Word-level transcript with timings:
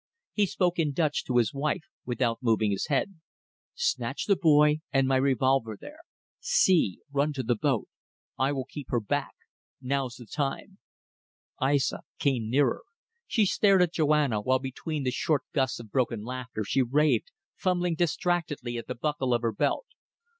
He 0.33 0.47
spoke 0.47 0.79
in 0.79 0.93
Dutch 0.93 1.23
to 1.25 1.37
his 1.37 1.53
wife, 1.53 1.83
without 2.05 2.39
moving 2.41 2.71
his 2.71 2.87
head. 2.87 3.19
"Snatch 3.75 4.25
the 4.25 4.35
boy 4.35 4.79
and 4.91 5.07
my 5.07 5.15
revolver 5.17 5.77
there. 5.79 5.99
See. 6.39 7.01
Run 7.11 7.33
to 7.33 7.43
the 7.43 7.53
boat. 7.53 7.87
I 8.35 8.51
will 8.51 8.65
keep 8.65 8.87
her 8.89 8.99
back. 8.99 9.35
Now's 9.79 10.15
the 10.15 10.25
time." 10.25 10.79
Aissa 11.61 11.99
came 12.17 12.49
nearer. 12.49 12.81
She 13.27 13.45
stared 13.45 13.83
at 13.83 13.93
Joanna, 13.93 14.41
while 14.41 14.57
between 14.57 15.03
the 15.03 15.11
short 15.11 15.43
gusts 15.53 15.79
of 15.79 15.91
broken 15.91 16.23
laughter 16.23 16.63
she 16.63 16.81
raved, 16.81 17.31
fumbling 17.55 17.93
distractedly 17.93 18.79
at 18.79 18.87
the 18.87 18.95
buckle 18.95 19.35
of 19.35 19.43
her 19.43 19.53
belt. 19.53 19.85